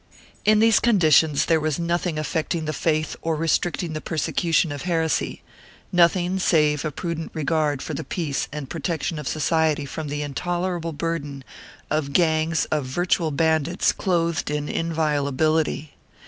[0.45, 4.81] 2 In these conditions there was nothing affecting the faith or restricting the persecution of
[4.81, 5.43] heresy;
[5.91, 10.91] nothing save a prudent regard for the peace and protection of society from the intolerable
[10.91, 11.43] burden
[11.91, 15.93] of gangs of virtual bandits clothed in inviolability.